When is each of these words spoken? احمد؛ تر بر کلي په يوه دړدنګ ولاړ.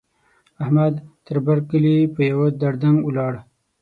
احمد؛ 0.61 0.93
تر 1.25 1.37
بر 1.45 1.57
کلي 1.69 1.95
په 2.15 2.21
يوه 2.31 2.47
دړدنګ 2.61 2.97
ولاړ. 3.03 3.33